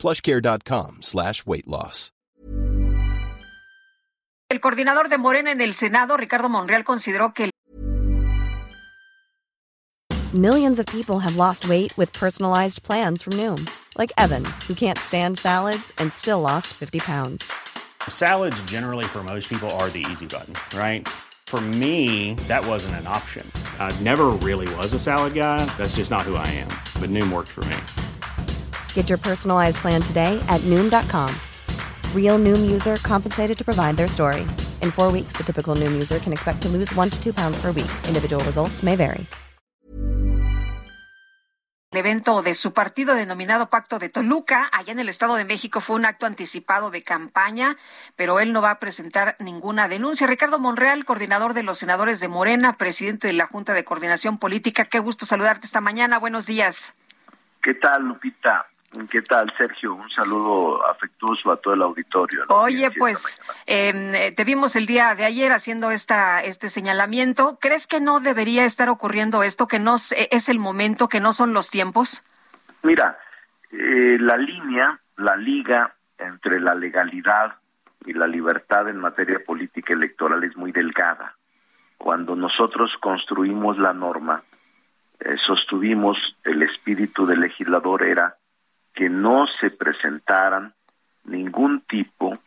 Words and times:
plushcare.com 0.00 1.02
slash 1.02 1.44
weight 1.46 1.68
loss. 1.68 2.10
El 4.50 4.60
coordinador 4.60 5.08
de 5.08 5.16
Morena 5.16 5.52
en 5.52 5.60
el 5.60 5.74
Senado, 5.74 6.16
Ricardo 6.16 6.48
Monreal, 6.48 6.84
consideró 6.84 7.34
que 7.34 7.50
Millions 10.32 10.78
of 10.78 10.86
people 10.86 11.18
have 11.18 11.34
lost 11.36 11.68
weight 11.68 11.96
with 11.96 12.12
personalized 12.12 12.84
plans 12.84 13.20
from 13.22 13.32
Noom, 13.32 13.68
like 13.98 14.12
Evan, 14.16 14.44
who 14.68 14.74
can't 14.74 14.96
stand 14.96 15.38
salads 15.38 15.92
and 15.98 16.12
still 16.12 16.40
lost 16.40 16.68
50 16.68 17.00
pounds. 17.00 17.52
Salads 18.08 18.62
generally 18.62 19.04
for 19.04 19.24
most 19.24 19.48
people 19.48 19.68
are 19.70 19.90
the 19.90 20.06
easy 20.10 20.26
button, 20.26 20.54
right? 20.78 21.08
For 21.46 21.60
me, 21.60 22.34
that 22.46 22.64
wasn't 22.64 22.94
an 22.94 23.08
option. 23.08 23.44
I 23.80 23.90
never 24.02 24.26
really 24.28 24.72
was 24.76 24.92
a 24.92 25.00
salad 25.00 25.34
guy. 25.34 25.64
That's 25.76 25.96
just 25.96 26.12
not 26.12 26.22
who 26.22 26.36
I 26.36 26.46
am. 26.46 26.70
But 27.00 27.10
Noom 27.10 27.32
worked 27.32 27.48
for 27.48 27.64
me. 27.64 27.76
Get 28.94 29.08
your 29.08 29.18
personalized 29.18 29.78
plan 29.78 30.00
today 30.00 30.40
at 30.48 30.60
Noom.com. 30.70 31.34
Real 32.14 32.38
Noom 32.38 32.70
user 32.70 32.96
compensated 33.02 33.58
to 33.58 33.64
provide 33.64 33.96
their 33.96 34.06
story. 34.06 34.42
In 34.82 34.92
four 34.92 35.10
weeks, 35.10 35.32
the 35.36 35.42
typical 35.42 35.74
Noom 35.74 35.92
user 35.92 36.20
can 36.20 36.32
expect 36.32 36.62
to 36.62 36.68
lose 36.68 36.94
one 36.94 37.10
to 37.10 37.20
two 37.20 37.32
pounds 37.32 37.60
per 37.60 37.72
week. 37.72 37.90
Individual 38.06 38.44
results 38.44 38.84
may 38.84 38.94
vary. 38.94 39.26
el 41.92 41.98
evento 41.98 42.40
de 42.42 42.54
su 42.54 42.72
partido 42.72 43.16
denominado 43.16 43.68
Pacto 43.68 43.98
de 43.98 44.08
Toluca, 44.08 44.70
allá 44.70 44.92
en 44.92 45.00
el 45.00 45.08
Estado 45.08 45.34
de 45.34 45.44
México, 45.44 45.80
fue 45.80 45.96
un 45.96 46.06
acto 46.06 46.24
anticipado 46.24 46.92
de 46.92 47.02
campaña, 47.02 47.76
pero 48.14 48.38
él 48.38 48.52
no 48.52 48.62
va 48.62 48.70
a 48.70 48.78
presentar 48.78 49.34
ninguna 49.40 49.88
denuncia. 49.88 50.28
Ricardo 50.28 50.60
Monreal, 50.60 51.04
coordinador 51.04 51.52
de 51.52 51.64
los 51.64 51.78
senadores 51.78 52.20
de 52.20 52.28
Morena, 52.28 52.74
presidente 52.74 53.26
de 53.26 53.32
la 53.32 53.48
Junta 53.48 53.74
de 53.74 53.84
Coordinación 53.84 54.38
Política, 54.38 54.84
qué 54.84 55.00
gusto 55.00 55.26
saludarte 55.26 55.66
esta 55.66 55.80
mañana. 55.80 56.20
Buenos 56.20 56.46
días. 56.46 56.94
¿Qué 57.60 57.74
tal, 57.74 58.04
Lupita? 58.04 58.66
¿Qué 59.08 59.22
tal, 59.22 59.52
Sergio? 59.56 59.94
Un 59.94 60.10
saludo 60.10 60.84
afectuoso 60.88 61.52
a 61.52 61.56
todo 61.56 61.74
el 61.74 61.82
auditorio. 61.82 62.44
Oye, 62.48 62.90
pues 62.90 63.40
eh, 63.66 64.32
te 64.36 64.44
vimos 64.44 64.74
el 64.74 64.86
día 64.86 65.14
de 65.14 65.24
ayer 65.24 65.52
haciendo 65.52 65.92
esta 65.92 66.42
este 66.42 66.68
señalamiento. 66.68 67.58
¿Crees 67.60 67.86
que 67.86 68.00
no 68.00 68.18
debería 68.18 68.64
estar 68.64 68.88
ocurriendo 68.88 69.44
esto, 69.44 69.68
que 69.68 69.78
no 69.78 69.94
es 69.94 70.48
el 70.48 70.58
momento, 70.58 71.08
que 71.08 71.20
no 71.20 71.32
son 71.32 71.52
los 71.52 71.70
tiempos? 71.70 72.24
Mira, 72.82 73.16
eh, 73.70 74.16
la 74.18 74.36
línea, 74.36 74.98
la 75.16 75.36
liga 75.36 75.94
entre 76.18 76.58
la 76.58 76.74
legalidad 76.74 77.54
y 78.04 78.12
la 78.12 78.26
libertad 78.26 78.88
en 78.88 78.96
materia 78.96 79.38
política 79.44 79.92
electoral 79.92 80.42
es 80.42 80.56
muy 80.56 80.72
delgada. 80.72 81.36
Cuando 81.96 82.34
nosotros 82.34 82.90
construimos 83.00 83.78
la 83.78 83.92
norma, 83.92 84.42
eh, 85.20 85.36
sostuvimos 85.46 86.16
el 86.42 86.62
espíritu 86.62 87.26
del 87.26 87.40
legislador 87.40 88.02
era 88.02 88.36
que 88.94 89.08
no 89.08 89.46
se 89.60 89.70
presentaran 89.70 90.74
ningún 91.24 91.80
tipo 91.82 92.38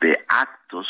de 0.00 0.24
actos 0.28 0.86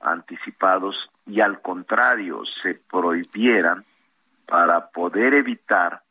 anticipados 0.00 1.10
y 1.26 1.40
al 1.40 1.60
contrario 1.60 2.42
se 2.62 2.74
prohibieran 2.74 3.84
para 4.46 4.88
poder 4.88 5.34
evitar 5.34 6.02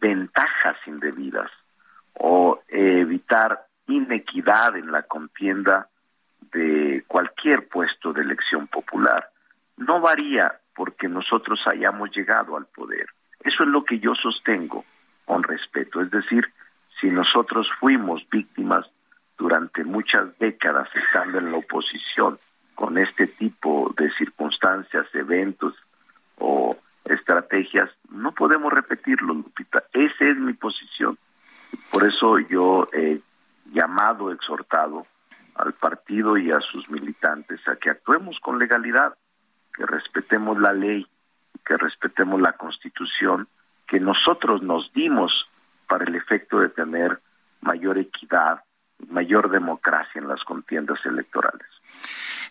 ventajas 0.00 0.76
indebidas 0.86 1.50
o 2.14 2.60
evitar 2.68 3.66
inequidad 3.86 4.76
en 4.76 4.90
la 4.90 5.02
contienda 5.02 5.88
de 6.52 7.04
cualquier 7.06 7.68
puesto 7.68 8.12
de 8.12 8.22
elección 8.22 8.66
popular. 8.66 9.30
No 9.76 10.00
varía 10.00 10.52
porque 10.74 11.08
nosotros 11.08 11.60
hayamos 11.66 12.10
llegado 12.14 12.56
al 12.56 12.66
poder. 12.66 13.06
Eso 13.40 13.62
es 13.62 13.68
lo 13.68 13.84
que 13.84 13.98
yo 13.98 14.14
sostengo 14.14 14.84
con 15.24 15.42
respeto. 15.42 16.00
Es 16.00 16.10
decir, 16.10 16.46
si 17.02 17.10
nosotros 17.10 17.66
fuimos 17.80 18.22
víctimas 18.30 18.86
durante 19.36 19.84
muchas 19.84 20.38
décadas 20.38 20.88
estando 20.94 21.38
en 21.38 21.50
la 21.50 21.58
oposición 21.58 22.38
con 22.76 22.96
este 22.96 23.26
tipo 23.26 23.92
de 23.96 24.08
circunstancias, 24.12 25.06
eventos 25.12 25.74
o 26.38 26.76
estrategias, 27.04 27.90
no 28.08 28.30
podemos 28.32 28.72
repetirlo, 28.72 29.34
Lupita. 29.34 29.82
Esa 29.92 30.24
es 30.26 30.36
mi 30.36 30.52
posición. 30.52 31.18
Por 31.90 32.04
eso 32.06 32.38
yo 32.38 32.88
he 32.92 33.20
llamado, 33.72 34.30
exhortado 34.30 35.04
al 35.56 35.72
partido 35.72 36.38
y 36.38 36.52
a 36.52 36.60
sus 36.60 36.88
militantes 36.88 37.60
a 37.66 37.76
que 37.76 37.90
actuemos 37.90 38.38
con 38.40 38.60
legalidad, 38.60 39.14
que 39.76 39.86
respetemos 39.86 40.58
la 40.60 40.72
ley, 40.72 41.06
que 41.66 41.76
respetemos 41.76 42.40
la 42.40 42.52
constitución, 42.52 43.48
que 43.88 43.98
nosotros 43.98 44.62
nos 44.62 44.92
dimos 44.92 45.48
para 45.92 46.06
el 46.06 46.14
efecto 46.14 46.58
de 46.58 46.70
tener 46.70 47.18
mayor 47.60 47.98
equidad, 47.98 48.62
mayor 49.10 49.50
democracia 49.50 50.22
en 50.22 50.26
las 50.26 50.42
contiendas 50.42 51.04
electorales. 51.04 51.66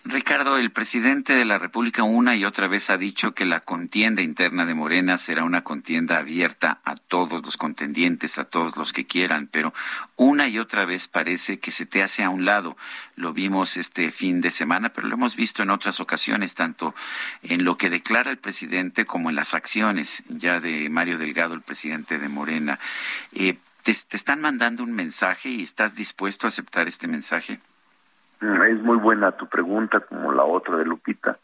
Ricardo, 0.03 0.57
el 0.57 0.71
presidente 0.71 1.33
de 1.33 1.45
la 1.45 1.59
República 1.59 2.01
una 2.01 2.35
y 2.35 2.43
otra 2.43 2.67
vez 2.67 2.89
ha 2.89 2.97
dicho 2.97 3.35
que 3.35 3.45
la 3.45 3.59
contienda 3.59 4.23
interna 4.23 4.65
de 4.65 4.73
Morena 4.73 5.19
será 5.19 5.43
una 5.43 5.63
contienda 5.63 6.17
abierta 6.17 6.79
a 6.83 6.95
todos 6.95 7.45
los 7.45 7.55
contendientes, 7.55 8.39
a 8.39 8.45
todos 8.45 8.77
los 8.77 8.93
que 8.93 9.05
quieran, 9.05 9.47
pero 9.51 9.75
una 10.15 10.47
y 10.47 10.57
otra 10.57 10.85
vez 10.85 11.07
parece 11.07 11.59
que 11.59 11.69
se 11.69 11.85
te 11.85 12.01
hace 12.01 12.23
a 12.23 12.31
un 12.31 12.45
lado. 12.45 12.75
Lo 13.15 13.31
vimos 13.31 13.77
este 13.77 14.09
fin 14.09 14.41
de 14.41 14.49
semana, 14.49 14.89
pero 14.89 15.07
lo 15.07 15.13
hemos 15.13 15.35
visto 15.35 15.61
en 15.61 15.69
otras 15.69 15.99
ocasiones, 15.99 16.55
tanto 16.55 16.95
en 17.43 17.63
lo 17.63 17.77
que 17.77 17.91
declara 17.91 18.31
el 18.31 18.37
presidente 18.37 19.05
como 19.05 19.29
en 19.29 19.35
las 19.35 19.53
acciones 19.53 20.23
ya 20.29 20.59
de 20.59 20.89
Mario 20.89 21.19
Delgado, 21.19 21.53
el 21.53 21.61
presidente 21.61 22.17
de 22.17 22.27
Morena. 22.27 22.79
Eh, 23.33 23.55
te 23.83 23.91
están 23.91 24.41
mandando 24.41 24.83
un 24.83 24.93
mensaje 24.93 25.49
y 25.49 25.61
estás 25.61 25.95
dispuesto 25.95 26.47
a 26.47 26.49
aceptar 26.49 26.87
este 26.87 27.07
mensaje? 27.07 27.59
Mm, 28.41 28.61
es 28.63 28.81
muy 28.81 28.97
buena 28.97 29.31
tu 29.31 29.47
pregunta, 29.47 29.99
como 29.99 30.31
la 30.31 30.43
otra 30.43 30.77
de 30.77 30.85
Lupita. 30.85 31.37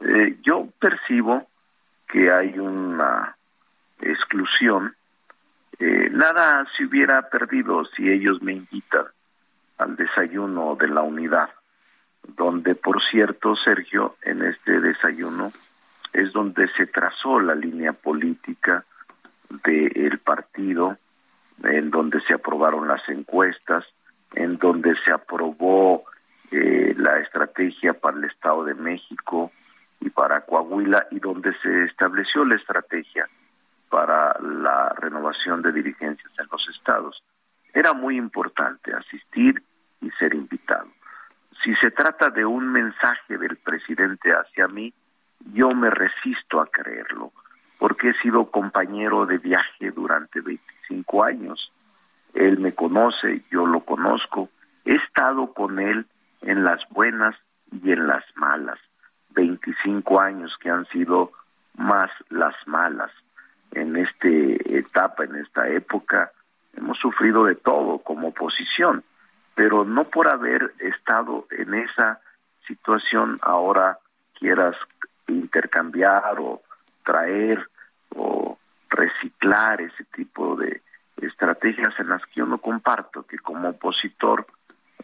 Eh, 0.00 0.36
yo 0.42 0.68
percibo 0.78 1.46
que 2.06 2.30
hay 2.30 2.58
una 2.58 3.34
exclusión. 4.00 4.94
Eh, 5.78 6.10
nada 6.12 6.66
se 6.76 6.84
hubiera 6.84 7.28
perdido 7.28 7.84
si 7.86 8.10
ellos 8.10 8.42
me 8.42 8.52
invitan 8.52 9.06
al 9.78 9.96
desayuno 9.96 10.76
de 10.76 10.88
la 10.88 11.02
unidad, 11.02 11.48
donde, 12.36 12.74
por 12.74 13.02
cierto, 13.10 13.56
Sergio, 13.56 14.16
en 14.22 14.42
este 14.44 14.80
desayuno 14.80 15.50
es 16.12 16.32
donde 16.32 16.68
se 16.76 16.86
trazó 16.86 17.40
la 17.40 17.54
línea 17.54 17.92
política 17.92 18.84
del 19.64 20.18
partido, 20.18 20.96
en 21.62 21.90
donde 21.90 22.20
se 22.20 22.34
aprobaron 22.34 22.86
las 22.86 23.08
encuestas, 23.08 23.84
en 24.34 24.58
donde 24.58 24.94
se 25.04 25.10
aprobó 25.10 26.04
la 27.04 27.18
estrategia 27.18 27.92
para 27.92 28.16
el 28.16 28.24
Estado 28.24 28.64
de 28.64 28.74
México 28.74 29.52
y 30.00 30.08
para 30.08 30.40
Coahuila 30.40 31.06
y 31.10 31.20
donde 31.20 31.52
se 31.62 31.84
estableció 31.84 32.46
la 32.46 32.54
estrategia 32.54 33.28
para 33.90 34.34
la 34.40 34.88
renovación 34.98 35.60
de 35.60 35.72
dirigencias 35.72 36.32
en 36.38 36.46
los 36.50 36.66
estados. 36.74 37.22
Era 37.74 37.92
muy 37.92 38.16
importante 38.16 38.94
asistir 38.94 39.62
y 40.00 40.10
ser 40.12 40.34
invitado. 40.34 40.88
Si 41.62 41.74
se 41.76 41.90
trata 41.90 42.30
de 42.30 42.46
un 42.46 42.72
mensaje 42.72 43.36
del 43.36 43.56
presidente 43.58 44.32
hacia 44.32 44.66
mí, 44.66 44.92
yo 45.52 45.72
me 45.72 45.90
resisto 45.90 46.58
a 46.58 46.66
creerlo, 46.66 47.32
porque 47.78 48.10
he 48.10 48.14
sido 48.22 48.50
compañero 48.50 49.26
de 49.26 49.36
viaje 49.36 49.90
durante 49.90 50.40
25 50.40 51.22
años. 51.22 51.70
Él 52.32 52.60
me 52.60 52.72
conoce, 52.72 53.42
yo 53.50 53.66
lo 53.66 53.80
conozco, 53.80 54.48
he 54.86 54.94
estado 54.94 55.52
con 55.52 55.78
él 55.78 56.06
en 56.46 56.64
las 56.64 56.80
buenas 56.90 57.34
y 57.82 57.92
en 57.92 58.06
las 58.06 58.24
malas. 58.36 58.78
25 59.30 60.20
años 60.20 60.56
que 60.60 60.70
han 60.70 60.86
sido 60.86 61.32
más 61.76 62.10
las 62.30 62.54
malas. 62.66 63.10
En 63.72 63.96
esta 63.96 64.28
etapa, 64.28 65.24
en 65.24 65.36
esta 65.36 65.68
época, 65.68 66.30
hemos 66.76 66.98
sufrido 66.98 67.44
de 67.44 67.56
todo 67.56 67.98
como 67.98 68.28
oposición, 68.28 69.02
pero 69.54 69.84
no 69.84 70.04
por 70.04 70.28
haber 70.28 70.72
estado 70.78 71.46
en 71.50 71.74
esa 71.74 72.20
situación 72.66 73.38
ahora 73.42 73.98
quieras 74.38 74.76
intercambiar 75.26 76.36
o 76.38 76.62
traer 77.04 77.68
o 78.10 78.58
reciclar 78.88 79.80
ese 79.80 80.04
tipo 80.04 80.56
de 80.56 80.82
estrategias 81.20 81.98
en 81.98 82.08
las 82.08 82.24
que 82.26 82.40
yo 82.40 82.46
no 82.46 82.58
comparto, 82.58 83.24
que 83.24 83.38
como 83.38 83.70
opositor 83.70 84.46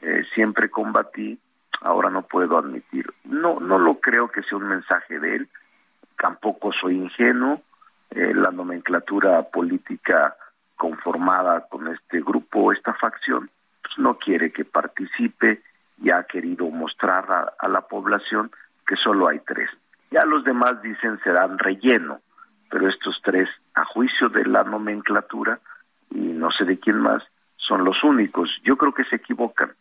eh, 0.02 0.24
siempre 0.34 0.70
combatí, 0.70 1.38
ahora 1.80 2.10
no 2.10 2.22
puedo 2.22 2.58
admitir. 2.58 3.12
No, 3.24 3.60
no 3.60 3.78
lo 3.78 4.00
creo 4.00 4.28
que 4.28 4.42
sea 4.42 4.58
un 4.58 4.68
mensaje 4.68 5.18
de 5.18 5.36
él, 5.36 5.48
tampoco 6.18 6.72
soy 6.72 6.96
ingenuo, 6.96 7.62
eh, 8.10 8.34
la 8.34 8.50
nomenclatura 8.50 9.42
política 9.42 10.36
conformada 10.76 11.66
con 11.68 11.88
este 11.88 12.20
grupo, 12.20 12.72
esta 12.72 12.94
facción, 12.94 13.50
pues 13.82 13.98
no 13.98 14.18
quiere 14.18 14.50
que 14.50 14.64
participe 14.64 15.62
y 16.02 16.10
ha 16.10 16.22
querido 16.24 16.66
mostrar 16.70 17.54
a 17.58 17.68
la 17.68 17.82
población 17.82 18.50
que 18.86 18.96
solo 18.96 19.28
hay 19.28 19.40
tres. 19.40 19.70
Ya 20.10 20.24
los 20.24 20.42
demás 20.44 20.82
dicen 20.82 21.20
serán 21.22 21.58
relleno, 21.58 22.20
pero 22.68 22.88
estos 22.88 23.20
tres, 23.22 23.48
a 23.74 23.84
juicio 23.84 24.28
de 24.28 24.44
la 24.44 24.64
nomenclatura, 24.64 25.60
y 26.10 26.18
no 26.18 26.50
sé 26.50 26.64
de 26.64 26.78
quién 26.78 26.98
más, 26.98 27.22
son 27.56 27.84
los 27.84 28.02
únicos. 28.02 28.50
Yo 28.64 28.76
creo 28.76 28.92
que 28.92 29.04
se 29.04 29.16
equivocan, 29.16 29.72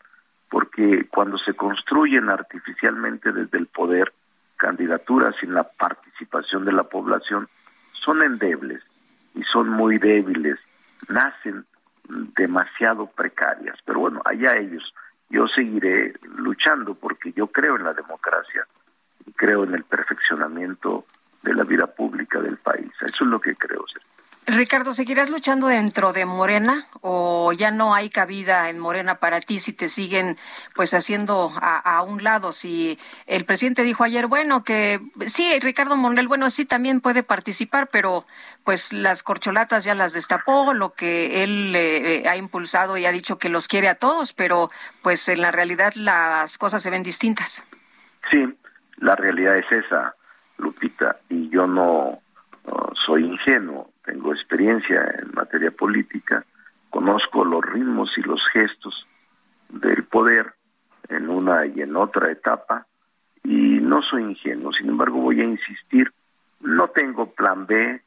porque 0.50 1.08
cuando 1.10 1.38
se 1.38 1.54
construyen 1.54 2.30
artificialmente 2.30 3.32
desde 3.32 3.58
el 3.58 3.68
poder 3.68 4.12
candidaturas 4.58 5.36
sin 5.40 5.54
la 5.54 5.64
participación 5.64 6.66
de 6.66 6.74
la 6.74 6.84
población, 6.84 7.48
son 7.94 8.24
endebles 8.24 8.84
y 9.36 9.44
son 9.44 9.70
muy 9.70 9.98
débiles, 10.00 10.60
nacen 11.08 11.66
demasiado 12.36 13.08
precarias. 13.08 13.78
Pero 13.86 14.00
bueno, 14.02 14.22
allá 14.26 14.58
ellos. 14.58 14.94
Yo 15.30 15.48
seguiré 15.48 16.16
luchando 16.24 16.96
porque 16.96 17.32
yo 17.34 17.48
creo 17.48 17.76
en 17.76 17.84
la 17.84 17.94
democracia 17.94 18.66
y 19.26 19.32
creo 19.34 19.64
en 19.64 19.76
el 19.76 19.84
perfeccionamiento 19.84 21.06
de 21.44 21.54
la 21.54 21.64
vida 21.64 21.86
pública 21.86 22.40
del 22.40 22.58
país. 22.58 22.92
Eso 23.02 23.24
es 23.24 23.30
lo 23.30 23.40
que 23.40 23.56
creo. 23.56 23.86
Ricardo, 24.52 24.94
¿seguirás 24.94 25.30
luchando 25.30 25.68
dentro 25.68 26.12
de 26.12 26.26
Morena 26.26 26.88
o 27.02 27.54
ya 27.54 27.70
no 27.70 27.94
hay 27.94 28.10
cabida 28.10 28.70
en 28.70 28.80
Morena 28.80 29.16
para 29.16 29.42
ti 29.42 29.60
si 29.60 29.74
te 29.74 29.88
siguen 29.90 30.38
pues 30.74 30.94
haciendo 30.94 31.52
a, 31.56 32.02
un 32.02 32.24
lado? 32.24 32.52
Si 32.52 32.98
el 33.28 33.46
presidente 33.46 33.84
dijo 33.84 34.04
ayer, 34.04 34.26
bueno, 34.26 34.64
que 34.64 35.02
sí, 35.28 35.52
Ricardo 35.60 35.96
Monreal, 35.98 36.28
bueno, 36.28 36.50
sí 36.50 36.66
también 36.66 37.00
puede 37.00 37.22
participar, 37.22 37.90
pero 37.92 38.26
pues 38.64 38.92
las 38.92 39.22
corcholatas 39.22 39.84
ya 39.84 39.94
las 39.94 40.14
destapó, 40.14 40.74
lo 40.74 40.94
que 40.94 41.44
él 41.44 41.74
eh, 41.76 42.24
ha 42.28 42.36
impulsado 42.36 42.98
y 42.98 43.06
ha 43.06 43.12
dicho 43.12 43.38
que 43.38 43.50
los 43.50 43.68
quiere 43.68 43.88
a 43.88 43.96
todos, 43.96 44.34
pero 44.34 44.72
pues 45.04 45.30
en 45.30 45.42
la 45.42 45.52
realidad 45.52 45.94
las 45.94 46.58
cosas 46.58 46.82
se 46.82 46.90
ven 46.90 47.04
distintas. 47.04 47.64
Sí, 48.32 48.58
la 48.98 49.16
realidad 49.16 49.58
es 49.58 49.72
esa, 49.72 50.16
Lupita, 50.58 51.18
y 51.30 51.50
yo 51.50 51.68
no 51.68 52.20
soy 53.06 53.26
ingenuo 53.26 53.92
tengo 54.10 54.34
experiencia 54.34 55.06
en 55.22 55.32
materia 55.36 55.70
política, 55.70 56.44
conozco 56.90 57.46
los 57.46 57.64
ritmos 57.64 58.10
y 58.18 58.22
los 58.22 58.42
gestos 58.52 59.06
del 59.70 60.04
poder 60.06 60.52
en 61.10 61.30
una 61.30 61.68
y 61.68 61.82
en 61.82 61.96
otra 61.96 62.32
etapa 62.32 62.88
y 63.44 63.80
no 63.80 64.02
soy 64.02 64.24
ingenuo, 64.24 64.72
sin 64.74 64.90
embargo 64.90 65.20
voy 65.20 65.42
a 65.42 65.44
insistir, 65.44 66.12
no 66.62 66.88
tengo 66.88 67.30
plan 67.32 67.68
B, 67.68 68.02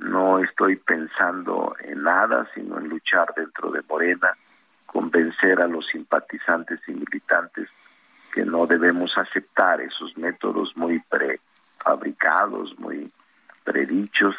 no 0.00 0.40
estoy 0.40 0.76
pensando 0.76 1.76
en 1.80 2.02
nada, 2.02 2.48
sino 2.52 2.78
en 2.78 2.88
luchar 2.88 3.32
dentro 3.36 3.70
de 3.70 3.82
Morena, 3.88 4.36
convencer 4.84 5.60
a 5.60 5.68
los 5.68 5.86
simpatizantes 5.86 6.80
y 6.88 6.92
militantes 6.92 7.68
que 8.32 8.44
no 8.44 8.66
debemos 8.66 9.16
aceptar 9.16 9.80
esos 9.80 10.18
métodos 10.18 10.76
muy 10.76 11.00
prefabricados, 11.08 12.76
muy 12.80 13.10
predichos, 13.62 14.34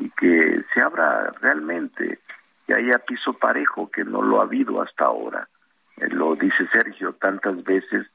y 0.00 0.10
que 0.10 0.64
se 0.72 0.80
abra 0.80 1.29
realmente, 1.40 2.18
que 2.66 2.74
haya 2.74 2.98
piso 2.98 3.32
parejo, 3.32 3.90
que 3.90 4.04
no 4.04 4.22
lo 4.22 4.40
ha 4.40 4.44
habido 4.44 4.82
hasta 4.82 5.06
ahora. 5.06 5.48
Eh, 5.96 6.08
lo 6.08 6.34
dice 6.36 6.66
Sergio 6.72 7.12
tantas 7.14 7.62
veces. 7.64 8.06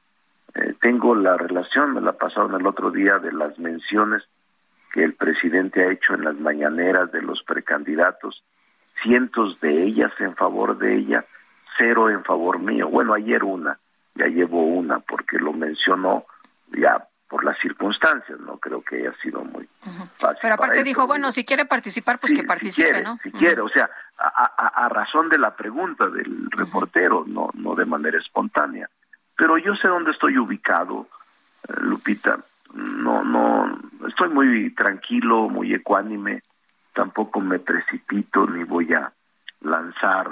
Eh, 0.54 0.74
tengo 0.80 1.14
la 1.14 1.36
relación, 1.36 1.94
me 1.94 2.00
la 2.00 2.12
pasaron 2.12 2.54
el 2.54 2.66
otro 2.66 2.90
día, 2.90 3.18
de 3.18 3.32
las 3.32 3.58
menciones 3.58 4.22
que 4.92 5.04
el 5.04 5.14
presidente 5.14 5.84
ha 5.84 5.92
hecho 5.92 6.14
en 6.14 6.24
las 6.24 6.36
mañaneras 6.36 7.12
de 7.12 7.22
los 7.22 7.42
precandidatos, 7.42 8.42
cientos 9.02 9.60
de 9.60 9.82
ellas 9.82 10.12
en 10.18 10.34
favor 10.34 10.78
de 10.78 10.94
ella, 10.94 11.24
cero 11.76 12.08
en 12.08 12.24
favor 12.24 12.58
mío. 12.58 12.88
Bueno, 12.88 13.12
ayer 13.12 13.44
una, 13.44 13.78
ya 14.14 14.26
llevo 14.26 14.62
una 14.64 15.00
porque 15.00 15.38
lo 15.38 15.52
mencionó 15.52 16.24
ya 16.72 17.06
por 17.28 17.44
las 17.44 17.58
circunstancias, 17.58 18.38
no 18.40 18.58
creo 18.58 18.82
que 18.82 18.96
haya 18.96 19.12
sido 19.22 19.42
muy 19.42 19.68
fácil. 20.14 20.38
Pero 20.42 20.54
aparte 20.54 20.82
dijo, 20.84 21.06
bueno, 21.06 21.32
si 21.32 21.44
quiere 21.44 21.64
participar, 21.64 22.18
pues 22.18 22.32
que 22.32 22.44
participe, 22.44 23.02
¿no? 23.02 23.18
Si 23.22 23.32
quiere, 23.32 23.60
o 23.60 23.68
sea, 23.68 23.90
a, 24.18 24.88
razón 24.88 25.28
de 25.28 25.38
la 25.38 25.54
pregunta 25.54 26.08
del 26.08 26.50
reportero, 26.50 27.24
no, 27.26 27.50
no 27.54 27.74
de 27.74 27.84
manera 27.84 28.18
espontánea. 28.18 28.88
Pero 29.36 29.58
yo 29.58 29.74
sé 29.74 29.88
dónde 29.88 30.12
estoy 30.12 30.38
ubicado, 30.38 31.08
eh, 31.68 31.72
Lupita. 31.80 32.38
No, 32.74 33.22
no, 33.24 33.78
estoy 34.08 34.28
muy 34.28 34.70
tranquilo, 34.70 35.48
muy 35.48 35.74
ecuánime. 35.74 36.42
Tampoco 36.92 37.40
me 37.40 37.58
precipito 37.58 38.46
ni 38.46 38.64
voy 38.64 38.92
a 38.92 39.12
lanzar 39.60 40.28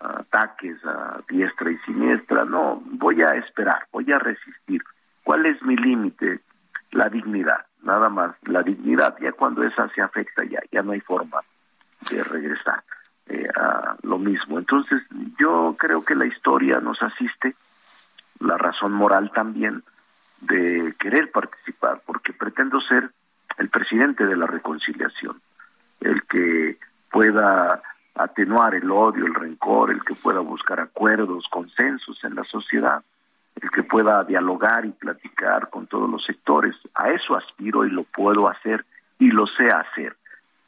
ataques 0.00 0.84
a 0.84 1.20
diestra 1.28 1.70
y 1.70 1.78
siniestra. 1.78 2.44
No, 2.44 2.80
voy 2.84 3.22
a 3.22 3.34
esperar, 3.34 3.86
voy 3.92 4.10
a 4.12 4.18
resistir 4.18 4.82
¿Cuál 5.28 5.44
es 5.44 5.62
mi 5.62 5.76
límite? 5.76 6.40
La 6.92 7.10
dignidad, 7.10 7.66
nada 7.82 8.08
más. 8.08 8.34
La 8.44 8.62
dignidad, 8.62 9.14
ya 9.20 9.32
cuando 9.32 9.62
esa 9.62 9.86
se 9.90 10.00
afecta, 10.00 10.42
ya, 10.44 10.62
ya 10.72 10.82
no 10.82 10.92
hay 10.92 11.00
forma 11.00 11.42
de 12.10 12.24
regresar 12.24 12.82
eh, 13.26 13.46
a 13.54 13.94
lo 14.04 14.16
mismo. 14.16 14.58
Entonces, 14.58 15.02
yo 15.38 15.76
creo 15.78 16.02
que 16.02 16.14
la 16.14 16.24
historia 16.24 16.80
nos 16.80 17.02
asiste, 17.02 17.54
la 18.40 18.56
razón 18.56 18.94
moral 18.94 19.30
también, 19.34 19.84
de 20.40 20.94
querer 20.98 21.30
participar, 21.30 22.00
porque 22.06 22.32
pretendo 22.32 22.80
ser 22.80 23.10
el 23.58 23.68
presidente 23.68 24.24
de 24.24 24.34
la 24.34 24.46
reconciliación, 24.46 25.38
el 26.00 26.22
que 26.22 26.78
pueda 27.12 27.82
atenuar 28.14 28.74
el 28.76 28.90
odio, 28.90 29.26
el 29.26 29.34
rencor, 29.34 29.90
el 29.90 30.02
que 30.04 30.14
pueda 30.14 30.40
buscar 30.40 30.80
acuerdos, 30.80 31.44
consensos 31.50 32.18
en 32.24 32.34
la 32.34 32.44
sociedad 32.44 33.04
el 33.60 33.70
que 33.70 33.82
pueda 33.82 34.24
dialogar 34.24 34.84
y 34.84 34.90
platicar 34.90 35.70
con 35.70 35.86
todos 35.86 36.08
los 36.08 36.24
sectores. 36.24 36.74
A 36.94 37.10
eso 37.10 37.36
aspiro 37.36 37.84
y 37.84 37.90
lo 37.90 38.04
puedo 38.04 38.48
hacer 38.48 38.84
y 39.18 39.30
lo 39.30 39.46
sé 39.46 39.70
hacer, 39.70 40.16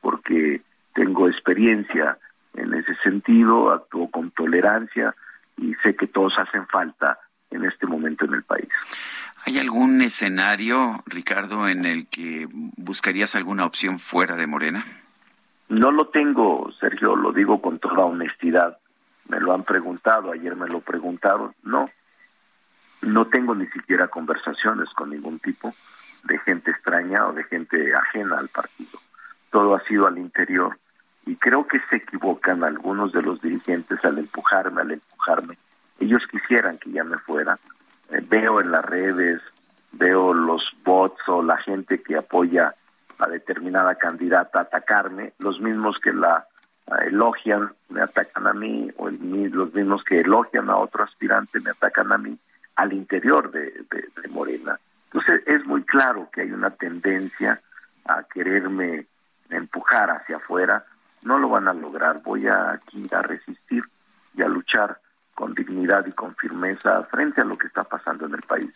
porque 0.00 0.62
tengo 0.94 1.28
experiencia 1.28 2.19
en 2.54 2.75
ese 2.75 2.94
sentido, 2.96 3.70
actúo 3.70 4.10
con 4.10 4.31
tolerancia 4.32 5.14
y 5.56 5.75
sé 5.82 5.94
que 5.94 6.08
todos 6.08 6.32
hacen 6.38 6.66
falta 6.66 7.19
en 7.50 7.64
este 7.64 7.87
momento 7.87 8.25
en 8.25 8.34
el 8.34 8.42
país. 8.42 8.69
¿Hay 9.46 9.58
algún 9.58 10.02
escenario, 10.02 11.03
Ricardo, 11.06 11.69
en 11.69 11.86
el 11.86 12.06
que 12.08 12.46
buscarías 12.53 13.34
alguna 13.34 13.65
opción 13.65 13.98
fuera 13.98 14.36
de 14.36 14.46
Morena? 14.46 14.84
No 15.69 15.93
lo 15.93 16.08
tengo, 16.08 16.70
Sergio, 16.79 17.17
lo 17.17 17.32
digo 17.32 17.62
con 17.62 17.79
toda 17.79 18.05
honestidad. 18.05 18.79
Me 19.29 19.41
lo 19.41 19.55
han 19.55 19.62
preguntado, 19.62 20.32
ayer 20.32 20.56
me 20.56 20.69
lo 20.69 20.81
preguntaron. 20.81 21.55
No, 21.62 21.88
no 23.02 23.26
tengo 23.26 23.54
ni 23.54 23.66
siquiera 23.69 24.08
conversaciones 24.08 24.88
con 24.90 25.10
ningún 25.10 25.38
tipo 25.38 25.74
de 26.24 26.38
gente 26.38 26.70
extraña 26.70 27.26
o 27.26 27.32
de 27.32 27.44
gente 27.44 27.94
ajena 27.94 28.38
al 28.38 28.48
partido. 28.48 28.98
Todo 29.50 29.74
ha 29.74 29.80
sido 29.80 30.06
al 30.06 30.19
interior 30.19 30.78
y 31.26 31.36
creo 31.36 31.66
que 31.66 31.80
se 31.88 31.96
equivocan 31.96 32.62
algunos 32.62 33.12
de 33.12 33.22
los 33.22 33.40
dirigentes 33.40 34.04
al 34.04 34.19
empujarme, 34.19 34.82
al 34.82 34.92
empujarme. 34.92 35.56
Ellos 35.98 36.22
quisieran 36.30 36.78
que 36.78 36.90
ya 36.90 37.04
me 37.04 37.19
fuera. 37.19 37.58
Eh, 38.10 38.22
veo 38.28 38.60
en 38.60 38.70
las 38.70 38.84
redes, 38.84 39.40
veo 39.92 40.34
los 40.34 40.62
bots 40.84 41.20
o 41.28 41.42
la 41.42 41.56
gente 41.58 42.02
que 42.02 42.16
apoya 42.16 42.74
a 43.19 43.28
determinada 43.28 43.96
candidata 43.96 44.60
atacarme, 44.60 45.34
los 45.38 45.60
mismos 45.60 45.98
que 46.02 46.12
la 46.12 46.46
elogian 47.02 47.70
me 47.90 48.00
atacan 48.00 48.46
a 48.46 48.52
mí, 48.52 48.90
o 48.96 49.10
los 49.10 49.74
mismos 49.74 50.02
que 50.02 50.20
elogian 50.20 50.70
a 50.70 50.76
otro 50.76 51.04
aspirante 51.04 51.60
me 51.60 51.70
atacan 51.70 52.10
a 52.12 52.19
mí 52.19 52.36
al 52.81 52.94
interior 52.94 53.51
de, 53.51 53.84
Morena. 54.31 54.79
Entonces 55.13 55.43
es 55.46 55.67
muy 55.67 55.82
claro 55.84 56.31
que 56.32 56.43
hay 56.43 56.53
una 56.53 56.70
tendencia 56.70 57.60
a 58.06 58.22
quererme 58.22 59.06
empujar 59.51 60.10
hacia 60.10 60.37
afuera. 60.37 60.87
No 61.25 61.39
lo 61.39 61.51
van 61.51 61.69
a 61.69 61.75
lograr. 61.75 62.22
Voy 62.22 62.46
a 62.46 62.72
aquí 62.72 63.06
a 63.13 63.20
resistir 63.20 63.84
y 64.34 64.43
a 64.43 64.49
luchar 64.49 64.99
con 65.34 65.53
dignidad 65.55 66.06
y 66.06 66.13
con 66.13 66.34
firmeza 66.37 67.03
frente 67.05 67.43
a 67.43 67.44
lo 67.44 67.58
que 67.58 67.67
está 67.67 67.84
pasando 67.84 68.27
en 68.27 68.34
el 68.34 68.43
país. 68.43 68.72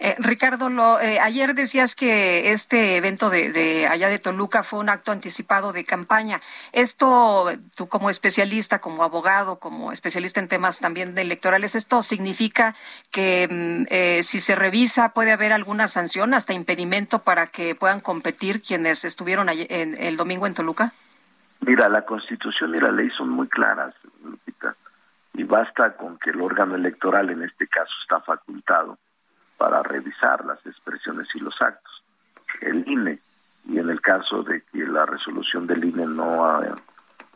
Eh, 0.00 0.16
Ricardo, 0.18 0.68
lo, 0.68 1.00
eh, 1.00 1.20
ayer 1.20 1.54
decías 1.54 1.94
que 1.94 2.52
este 2.52 2.96
evento 2.96 3.30
de, 3.30 3.86
allá 3.88 4.08
de 4.08 4.18
Toluca 4.18 4.62
fue 4.62 4.80
un 4.80 4.88
acto 4.88 5.12
anticipado 5.12 5.72
de 5.72 5.84
campaña. 5.84 6.40
Esto, 6.72 7.52
tú 7.76 7.88
como 7.88 8.10
especialista, 8.10 8.80
como 8.80 9.02
abogado, 9.02 9.58
como 9.58 9.92
especialista 9.92 10.40
en 10.40 10.48
temas 10.48 10.80
también 10.80 11.16
electorales, 11.16 11.74
¿esto 11.74 12.02
significa 12.02 12.74
que 13.10 13.48
mm, 13.50 13.86
eh, 13.90 14.22
si 14.22 14.40
se 14.40 14.54
revisa 14.54 15.10
puede 15.10 15.32
haber 15.32 15.52
alguna 15.52 15.88
sanción, 15.88 16.34
hasta 16.34 16.52
impedimento 16.52 17.20
para 17.20 17.46
que 17.48 17.74
puedan 17.74 18.00
competir 18.00 18.62
quienes 18.62 19.04
estuvieron 19.04 19.48
el 19.48 20.16
domingo 20.16 20.46
en 20.46 20.54
Toluca? 20.54 20.92
Mira, 21.60 21.88
la 21.88 22.02
Constitución 22.02 22.74
y 22.74 22.78
la 22.78 22.90
ley 22.90 23.10
son 23.16 23.30
muy 23.30 23.48
claras, 23.48 23.94
Lupita. 24.22 24.74
y 25.32 25.44
basta 25.44 25.96
con 25.96 26.18
que 26.18 26.30
el 26.30 26.40
órgano 26.40 26.74
electoral 26.74 27.30
en 27.30 27.42
este 27.42 27.66
caso 27.66 27.92
está 28.02 28.20
facultado 28.20 28.93
revisar 29.94 30.44
las 30.44 30.64
expresiones 30.66 31.28
y 31.34 31.40
los 31.40 31.60
actos. 31.62 32.02
El 32.60 32.86
INE, 32.88 33.18
y 33.66 33.78
en 33.78 33.88
el 33.88 34.00
caso 34.00 34.42
de 34.42 34.62
que 34.62 34.78
la 34.86 35.06
resolución 35.06 35.66
del 35.66 35.84
INE 35.84 36.06
no 36.06 36.60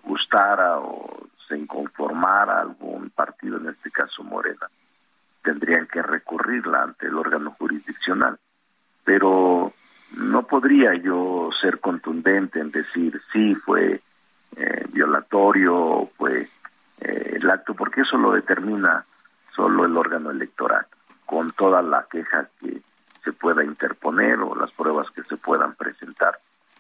gustara 0.03 0.79
o 0.79 1.29
se 1.47 1.57
inconformara 1.57 2.61
algún 2.61 3.11
partido, 3.11 3.59
en 3.59 3.69
este 3.69 3.91
caso 3.91 4.23
Morena, 4.23 4.67
tendrían 5.43 5.87
que 5.87 6.03
recurrirla 6.03 6.83
ante 6.83 7.07
el 7.07 7.17
órgano 7.17 7.53
jurisdiccional. 7.53 8.39
Pero 9.05 9.73
no 10.17 10.43
podría 10.43 10.95
yo 10.95 11.51
ser 11.61 11.81
contundente 11.81 12.61
en 12.61 12.71
decir 12.71 13.21
sí 13.33 13.55
fue 13.55 14.01
eh, 14.57 14.85
violatorio, 14.93 16.11
fue 16.17 16.49
eh, 17.01 17.33
el 17.37 17.51
acto, 17.51 17.75
porque 17.75 18.03
eso 18.03 18.17
lo 18.19 18.33
determina 18.33 19.05
solo 19.55 19.85
el 19.85 19.97
órgano 19.97 20.31
electoral, 20.31 20.87
con 21.39 21.53
toda 21.53 21.83
la 21.83 22.05
queja 22.11 22.49
que 22.61 22.81
se 23.23 23.33
pueda 23.33 23.63
interponer 23.63 24.41
o 24.41 24.57
las 24.57 24.73
pruebas 24.73 25.07
que 25.13 25.23
se 25.23 25.37
puedan 25.37 25.73
presentar. 25.77 26.37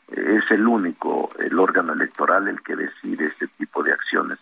Eh, 0.08 0.40
es 0.42 0.50
el 0.50 0.66
único, 0.66 1.28
el 1.38 1.56
órgano 1.60 1.92
electoral, 1.92 2.48
el 2.48 2.60
que 2.60 2.74
decide 2.74 3.26
este 3.26 3.46
tipo 3.46 3.84
de 3.84 3.92
acciones 3.92 4.40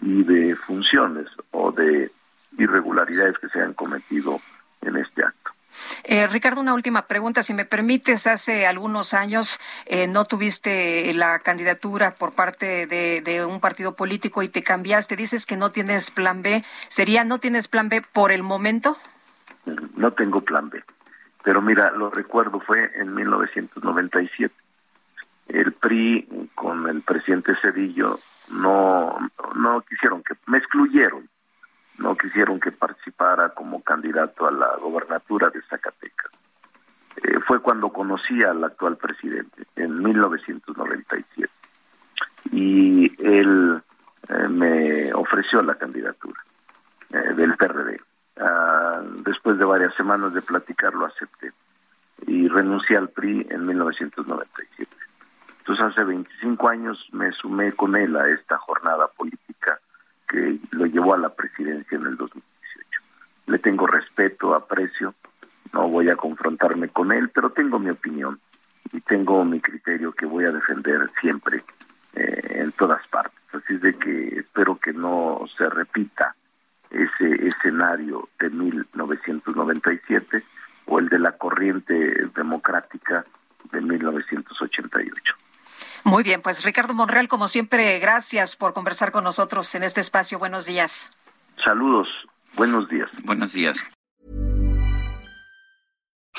y 0.00 0.22
de 0.22 0.56
funciones 0.56 1.26
o 1.50 1.70
de 1.70 2.10
irregularidades 2.56 3.36
que 3.38 3.50
se 3.50 3.60
han 3.60 3.74
cometido 3.74 4.40
en 4.80 4.96
este 4.96 5.22
acto. 5.22 5.50
Eh, 6.04 6.26
Ricardo, 6.26 6.62
una 6.62 6.72
última 6.72 7.02
pregunta, 7.06 7.42
si 7.42 7.52
me 7.52 7.66
permites. 7.66 8.26
Hace 8.26 8.66
algunos 8.66 9.12
años 9.12 9.60
eh, 9.84 10.06
no 10.06 10.24
tuviste 10.24 11.12
la 11.12 11.40
candidatura 11.40 12.12
por 12.12 12.32
parte 12.32 12.86
de, 12.86 13.44
un 13.44 13.60
partido 13.60 13.94
político 13.96 14.42
y 14.42 14.48
te 14.48 14.62
cambiaste. 14.62 15.14
Dices 15.14 15.44
que 15.44 15.58
no 15.58 15.70
tienes 15.70 16.10
plan 16.10 16.40
B. 16.40 16.64
¿Sería 16.88 17.24
no 17.24 17.38
tienes 17.38 17.68
plan 17.68 17.90
B 17.90 18.00
por 18.00 18.32
el 18.32 18.42
momento? 18.42 18.96
No 19.96 20.12
tengo 20.12 20.40
plan 20.40 20.70
B. 20.70 20.82
Pero 21.44 21.60
mira, 21.62 21.90
lo 21.90 22.10
recuerdo, 22.10 22.60
fue 22.60 22.90
en 22.94 23.14
1997. 23.14 24.54
El 25.48 25.72
PRI 25.72 26.50
con 26.54 26.88
el 26.88 27.02
presidente 27.02 27.54
Cedillo 27.60 28.18
no, 28.50 29.16
no 29.56 29.80
quisieron 29.82 30.22
que, 30.22 30.34
me 30.46 30.58
excluyeron 30.58 31.28
no 31.98 32.16
quisieron 32.16 32.58
que 32.58 32.72
participara 32.72 33.50
como 33.50 33.82
candidato 33.82 34.46
a 34.46 34.50
la 34.50 34.76
gobernatura 34.76 35.50
de 35.50 35.62
Zacatecas. 35.62 36.32
Eh, 37.16 37.38
fue 37.46 37.60
cuando 37.60 37.90
conocí 37.90 38.42
al 38.42 38.64
actual 38.64 38.96
presidente, 38.96 39.64
en 39.76 40.02
1997. 40.02 41.48
Y 42.50 43.12
él 43.24 43.80
eh, 44.28 44.48
me 44.48 45.14
ofreció 45.14 45.62
la 45.62 45.76
candidatura 45.76 46.40
eh, 47.12 47.34
del 47.34 47.56
PRD. 47.56 48.00
Después 49.24 49.56
de 49.56 49.64
varias 49.64 49.94
semanas 49.94 50.34
de 50.34 50.42
platicar, 50.42 50.94
lo 50.94 51.06
acepté. 51.06 51.52
Y 52.26 52.48
renuncié 52.48 52.96
al 52.96 53.08
PRI 53.08 53.46
en 53.50 53.66
1997. 53.66 54.90
Entonces, 55.60 55.84
hace 55.84 56.02
25 56.02 56.68
años 56.68 57.08
me 57.12 57.30
sumé 57.32 57.72
con 57.72 57.94
él 57.94 58.16
a 58.16 58.28
esta 58.28 58.58
jornada 58.58 59.06
política 59.08 59.78
que 60.28 60.58
lo 60.72 60.86
llevó 60.86 61.14
a 61.14 61.18
la 61.18 61.28
presidencia 61.28 61.96
en 61.96 62.06
el 62.06 62.16
2018. 62.16 63.00
Le 63.46 63.58
tengo 63.58 63.86
respeto, 63.86 64.54
aprecio, 64.54 65.14
no 65.72 65.88
voy 65.88 66.10
a 66.10 66.16
confrontarme 66.16 66.88
con 66.88 67.12
él, 67.12 67.28
pero 67.28 67.50
tengo 67.50 67.78
mi 67.78 67.90
opinión 67.90 68.40
y 68.92 69.00
tengo 69.02 69.44
mi 69.44 69.60
criterio 69.60 70.10
que 70.12 70.26
voy 70.26 70.46
a 70.46 70.52
defender 70.52 71.08
siempre 71.20 71.62
eh, 72.14 72.56
en 72.56 72.72
todas 72.72 73.06
partes. 73.06 73.38
Así 73.52 73.76
de 73.76 73.94
que 73.96 74.40
espero 74.40 74.76
que 74.78 74.92
no 74.92 75.44
se 75.56 75.68
repita 75.68 76.34
ese 77.22 77.48
escenario 77.48 78.28
de 78.38 78.50
1997 78.50 80.44
o 80.86 80.98
el 80.98 81.08
de 81.08 81.18
la 81.18 81.32
corriente 81.32 81.94
democrática 82.34 83.24
de 83.70 83.80
1988. 83.80 85.34
Muy 86.04 86.24
bien, 86.24 86.42
pues 86.42 86.64
Ricardo 86.64 86.94
Monreal, 86.94 87.28
como 87.28 87.46
siempre, 87.46 87.98
gracias 88.00 88.56
por 88.56 88.74
conversar 88.74 89.12
con 89.12 89.22
nosotros 89.24 89.72
en 89.74 89.84
este 89.84 90.00
espacio. 90.00 90.38
Buenos 90.38 90.66
días. 90.66 91.10
Saludos. 91.64 92.08
Buenos 92.54 92.88
días. 92.88 93.08
Buenos 93.24 93.52
días. 93.52 93.86